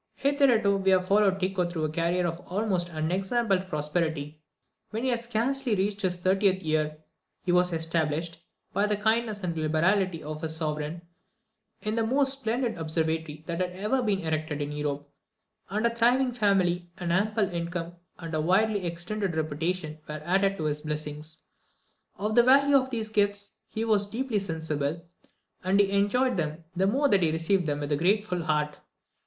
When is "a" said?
1.83-1.91, 15.85-15.93, 18.33-18.41, 27.91-27.97